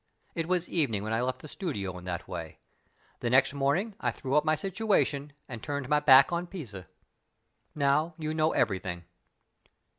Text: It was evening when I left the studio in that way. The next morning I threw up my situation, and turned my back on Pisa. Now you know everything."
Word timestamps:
It 0.33 0.47
was 0.47 0.67
evening 0.67 1.03
when 1.03 1.13
I 1.13 1.21
left 1.21 1.41
the 1.41 1.47
studio 1.47 1.95
in 1.99 2.05
that 2.05 2.27
way. 2.27 2.57
The 3.19 3.29
next 3.29 3.53
morning 3.53 3.93
I 3.99 4.09
threw 4.09 4.35
up 4.35 4.43
my 4.43 4.55
situation, 4.55 5.31
and 5.47 5.61
turned 5.61 5.87
my 5.89 5.99
back 5.99 6.33
on 6.33 6.47
Pisa. 6.47 6.87
Now 7.75 8.15
you 8.17 8.33
know 8.33 8.51
everything." 8.51 9.05